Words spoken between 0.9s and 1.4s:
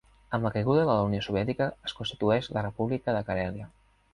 la unió